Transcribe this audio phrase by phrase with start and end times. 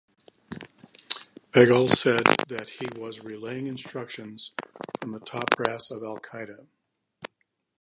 [1.51, 4.51] Beghal said that he was relaying instructions
[4.99, 6.65] from the top brass of Al-Qaida.